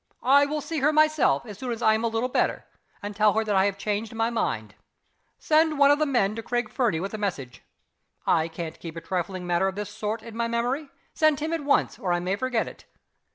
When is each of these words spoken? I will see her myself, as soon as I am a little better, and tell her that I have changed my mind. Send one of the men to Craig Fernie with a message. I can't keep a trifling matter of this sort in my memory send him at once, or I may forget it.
I 0.23 0.47
will 0.47 0.61
see 0.61 0.79
her 0.79 0.91
myself, 0.91 1.45
as 1.45 1.59
soon 1.59 1.71
as 1.71 1.83
I 1.83 1.93
am 1.93 2.03
a 2.03 2.07
little 2.07 2.27
better, 2.27 2.65
and 3.03 3.15
tell 3.15 3.33
her 3.33 3.43
that 3.43 3.55
I 3.55 3.65
have 3.65 3.77
changed 3.77 4.15
my 4.15 4.31
mind. 4.31 4.73
Send 5.37 5.77
one 5.77 5.91
of 5.91 5.99
the 5.99 6.07
men 6.07 6.35
to 6.37 6.41
Craig 6.41 6.71
Fernie 6.71 6.99
with 6.99 7.13
a 7.13 7.19
message. 7.19 7.61
I 8.25 8.47
can't 8.47 8.79
keep 8.79 8.95
a 8.95 9.01
trifling 9.01 9.45
matter 9.45 9.67
of 9.67 9.75
this 9.75 9.91
sort 9.91 10.23
in 10.23 10.35
my 10.35 10.47
memory 10.47 10.89
send 11.13 11.39
him 11.39 11.53
at 11.53 11.61
once, 11.63 11.99
or 11.99 12.13
I 12.13 12.19
may 12.19 12.35
forget 12.35 12.67
it. 12.67 12.85